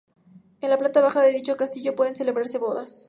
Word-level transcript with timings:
En 0.61 0.71
la 0.71 0.79
planta 0.79 0.99
baja 0.99 1.21
de 1.21 1.31
dicho 1.31 1.55
castillo 1.57 1.93
pueden 1.93 2.15
celebrarse 2.15 2.57
bodas. 2.57 2.91